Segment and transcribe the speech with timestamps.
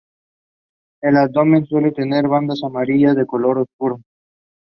[1.03, 4.01] El abdomen suele tener bandas amarillas y de color oscuro.